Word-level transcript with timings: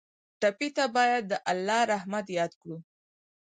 ټپي 0.41 0.69
ته 0.77 0.85
باید 0.95 1.23
د 1.27 1.33
الله 1.51 1.81
رحمت 1.93 2.25
یاد 2.37 2.51
کړو. 2.61 2.77